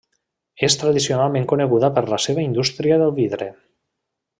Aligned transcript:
És 0.67 0.77
tradicionalment 0.83 1.45
coneguda 1.53 1.93
per 1.99 2.05
la 2.15 2.21
seva 2.27 2.49
indústria 2.49 3.01
del 3.05 3.15
vidre. 3.23 3.53